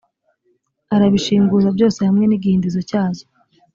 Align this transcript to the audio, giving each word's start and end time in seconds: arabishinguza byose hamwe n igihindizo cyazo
arabishinguza 0.95 1.67
byose 1.75 1.99
hamwe 2.07 2.25
n 2.27 2.33
igihindizo 2.37 2.79
cyazo 2.89 3.23